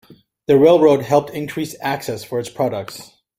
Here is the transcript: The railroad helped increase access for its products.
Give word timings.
The 0.47 0.57
railroad 0.57 1.03
helped 1.03 1.29
increase 1.29 1.75
access 1.79 2.23
for 2.23 2.39
its 2.39 2.49
products. 2.49 3.11